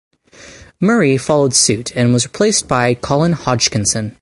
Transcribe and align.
Murray 0.79 1.15
followed 1.19 1.53
suit, 1.53 1.95
and 1.95 2.11
was 2.11 2.25
replaced 2.25 2.67
by 2.67 2.95
Colin 2.95 3.33
Hodgkinson. 3.33 4.09